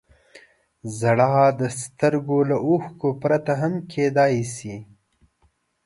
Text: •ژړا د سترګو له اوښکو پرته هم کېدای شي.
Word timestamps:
•ژړا 0.97 1.35
د 1.59 1.61
سترګو 1.81 2.37
له 2.49 2.57
اوښکو 2.67 3.09
پرته 3.21 3.53
هم 3.61 3.73
کېدای 3.93 4.35
شي. 4.55 4.75